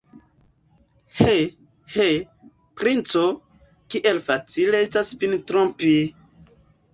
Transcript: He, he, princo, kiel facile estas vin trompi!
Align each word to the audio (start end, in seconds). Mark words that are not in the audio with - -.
He, 1.17 1.33
he, 1.97 2.07
princo, 2.79 3.25
kiel 3.95 4.23
facile 4.29 4.81
estas 4.87 5.13
vin 5.25 5.39
trompi! 5.53 5.93